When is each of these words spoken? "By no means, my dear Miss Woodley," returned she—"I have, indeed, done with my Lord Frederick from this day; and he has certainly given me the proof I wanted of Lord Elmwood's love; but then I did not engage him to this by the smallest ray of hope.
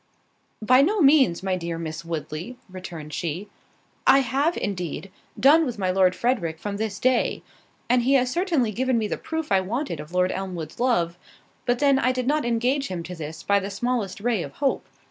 "By 0.63 0.81
no 0.81 0.99
means, 0.99 1.43
my 1.43 1.55
dear 1.55 1.77
Miss 1.77 2.03
Woodley," 2.03 2.57
returned 2.67 3.13
she—"I 3.13 4.21
have, 4.21 4.57
indeed, 4.57 5.11
done 5.39 5.63
with 5.63 5.77
my 5.77 5.91
Lord 5.91 6.15
Frederick 6.15 6.57
from 6.57 6.77
this 6.77 6.97
day; 6.97 7.43
and 7.87 8.01
he 8.01 8.15
has 8.15 8.31
certainly 8.31 8.71
given 8.71 8.97
me 8.97 9.07
the 9.07 9.15
proof 9.19 9.51
I 9.51 9.61
wanted 9.61 9.99
of 9.99 10.11
Lord 10.11 10.31
Elmwood's 10.31 10.79
love; 10.79 11.19
but 11.67 11.77
then 11.77 11.99
I 11.99 12.11
did 12.11 12.25
not 12.25 12.45
engage 12.45 12.87
him 12.87 13.03
to 13.03 13.13
this 13.15 13.43
by 13.43 13.59
the 13.59 13.69
smallest 13.69 14.19
ray 14.19 14.41
of 14.41 14.53
hope. 14.53 14.87